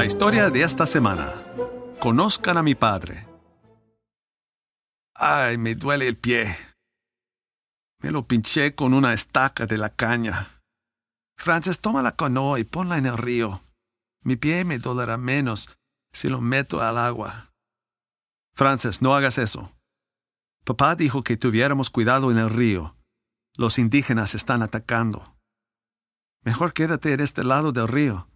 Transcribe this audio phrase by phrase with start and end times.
[0.00, 1.34] La historia de esta semana.
[2.00, 3.26] Conozcan a mi padre.
[5.14, 6.56] Ay, me duele el pie.
[7.98, 10.62] Me lo pinché con una estaca de la caña.
[11.36, 13.60] Frances, toma la canoa y ponla en el río.
[14.24, 15.68] Mi pie me dolerá menos
[16.14, 17.52] si lo meto al agua.
[18.54, 19.70] Frances, no hagas eso.
[20.64, 22.96] Papá dijo que tuviéramos cuidado en el río.
[23.54, 25.22] Los indígenas están atacando.
[26.42, 28.29] Mejor quédate en este lado del río.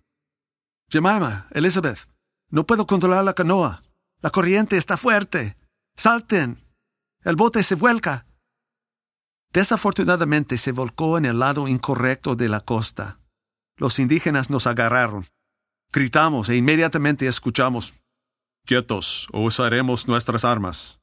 [0.91, 2.09] Jemima, Elizabeth,
[2.51, 3.83] no puedo controlar la canoa.
[4.21, 5.57] La corriente está fuerte.
[5.97, 6.65] Salten.
[7.23, 8.27] El bote se vuelca.
[9.53, 13.21] Desafortunadamente se volcó en el lado incorrecto de la costa.
[13.77, 15.27] Los indígenas nos agarraron.
[15.93, 17.95] Gritamos e inmediatamente escuchamos
[18.67, 20.99] Quietos, o usaremos nuestras armas.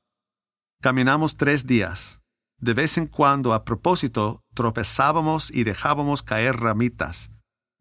[0.82, 2.20] Caminamos tres días.
[2.60, 7.30] De vez en cuando, a propósito, tropezábamos y dejábamos caer ramitas.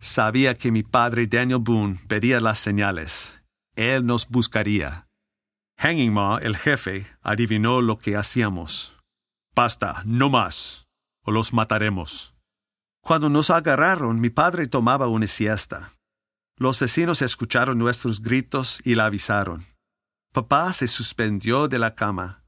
[0.00, 3.40] Sabía que mi padre Daniel Boone vería las señales.
[3.76, 5.06] Él nos buscaría.
[5.78, 8.96] Hanging Ma, el jefe, adivinó lo que hacíamos.
[9.54, 10.88] Basta, no más,
[11.22, 12.34] o los mataremos.
[13.02, 15.94] Cuando nos agarraron, mi padre tomaba una siesta.
[16.56, 19.66] Los vecinos escucharon nuestros gritos y la avisaron.
[20.32, 22.40] Papá se suspendió de la cama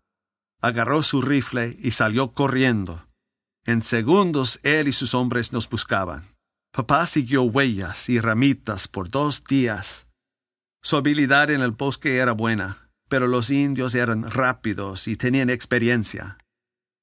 [0.62, 3.04] agarró su rifle y salió corriendo.
[3.66, 6.31] En segundos él y sus hombres nos buscaban.
[6.72, 10.06] Papá siguió huellas y ramitas por dos días.
[10.82, 16.38] Su habilidad en el bosque era buena, pero los indios eran rápidos y tenían experiencia.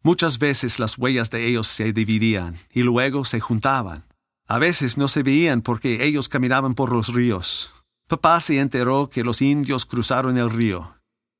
[0.01, 4.05] Muchas veces las huellas de ellos se dividían y luego se juntaban.
[4.47, 7.73] A veces no se veían porque ellos caminaban por los ríos.
[8.07, 10.99] Papá se enteró que los indios cruzaron el río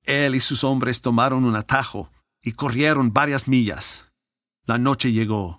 [0.10, 4.06] él y sus hombres tomaron un atajo y corrieron varias millas.
[4.66, 5.59] La noche llegó.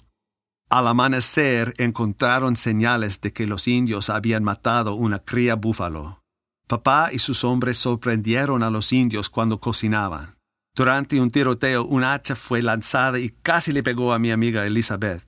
[0.70, 6.22] Al amanecer encontraron señales de que los indios habían matado una cría búfalo.
[6.68, 10.38] Papá y sus hombres sorprendieron a los indios cuando cocinaban.
[10.76, 15.26] Durante un tiroteo un hacha fue lanzada y casi le pegó a mi amiga Elizabeth.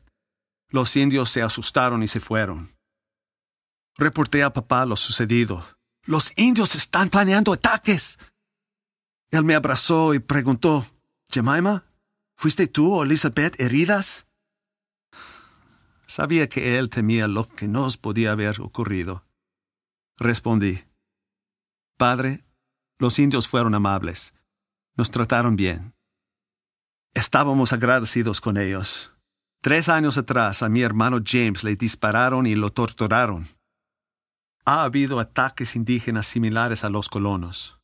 [0.70, 2.76] Los indios se asustaron y se fueron.
[3.96, 5.66] Reporté a papá lo sucedido.
[6.04, 8.16] Los indios están planeando ataques.
[9.32, 10.86] Él me abrazó y preguntó,
[11.28, 11.84] Jemima,
[12.36, 14.28] ¿fuiste tú o Elizabeth heridas?
[16.14, 19.24] Sabía que él temía lo que nos podía haber ocurrido.
[20.18, 20.84] Respondí,
[21.96, 22.44] Padre,
[22.98, 24.34] los indios fueron amables.
[24.94, 25.94] Nos trataron bien.
[27.14, 29.14] Estábamos agradecidos con ellos.
[29.62, 33.48] Tres años atrás a mi hermano James le dispararon y lo torturaron.
[34.66, 37.80] Ha habido ataques indígenas similares a los colonos.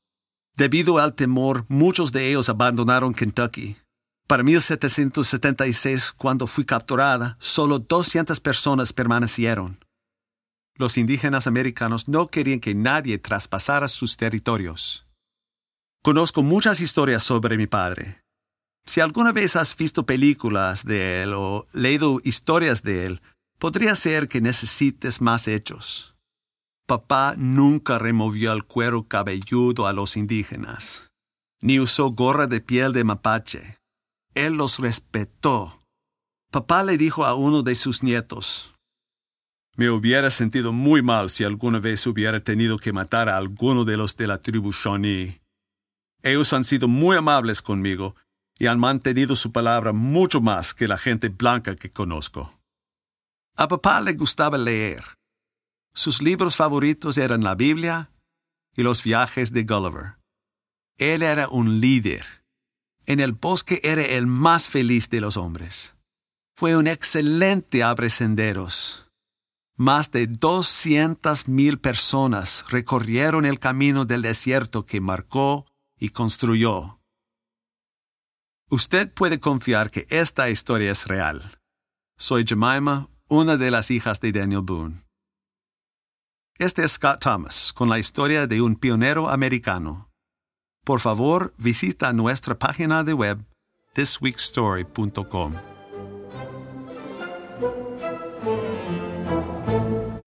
[0.54, 3.78] Debido al temor, muchos de ellos abandonaron Kentucky.
[4.28, 9.82] Para 1776, cuando fui capturada, solo 200 personas permanecieron.
[10.76, 15.06] Los indígenas americanos no querían que nadie traspasara sus territorios.
[16.02, 18.20] Conozco muchas historias sobre mi padre.
[18.84, 23.22] Si alguna vez has visto películas de él o leído historias de él,
[23.58, 26.14] podría ser que necesites más hechos.
[26.86, 31.08] Papá nunca removió el cuero cabelludo a los indígenas,
[31.62, 33.78] ni usó gorra de piel de mapache.
[34.34, 35.78] Él los respetó.
[36.50, 38.74] Papá le dijo a uno de sus nietos,
[39.76, 43.96] Me hubiera sentido muy mal si alguna vez hubiera tenido que matar a alguno de
[43.96, 45.40] los de la tribu Shawnee.
[46.22, 48.16] Ellos han sido muy amables conmigo
[48.58, 52.58] y han mantenido su palabra mucho más que la gente blanca que conozco.
[53.56, 55.18] A papá le gustaba leer
[55.98, 58.12] sus libros favoritos eran la Biblia
[58.76, 60.18] y los viajes de Gulliver.
[60.96, 62.37] Él era un líder.
[63.08, 65.96] En el bosque era el más feliz de los hombres.
[66.54, 69.08] Fue un excelente abre senderos.
[69.78, 70.28] Más de
[71.46, 75.64] mil personas recorrieron el camino del desierto que marcó
[75.98, 77.00] y construyó.
[78.68, 81.58] Usted puede confiar que esta historia es real.
[82.18, 85.02] Soy Jemima, una de las hijas de Daniel Boone.
[86.58, 90.07] Este es Scott Thomas con la historia de un pionero americano.
[90.88, 93.44] Por favor, visita nuestra página de web
[93.92, 95.67] thisweekstory.com.